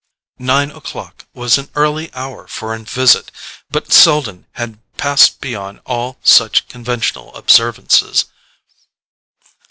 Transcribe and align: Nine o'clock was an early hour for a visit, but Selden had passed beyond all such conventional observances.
Nine 0.39 0.71
o'clock 0.71 1.25
was 1.31 1.59
an 1.59 1.69
early 1.75 2.11
hour 2.15 2.47
for 2.47 2.73
a 2.73 2.79
visit, 2.79 3.29
but 3.69 3.91
Selden 3.93 4.47
had 4.53 4.79
passed 4.97 5.39
beyond 5.39 5.79
all 5.85 6.17
such 6.23 6.67
conventional 6.67 7.35
observances. 7.35 8.25